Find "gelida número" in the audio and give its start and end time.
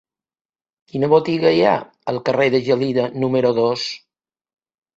2.71-3.55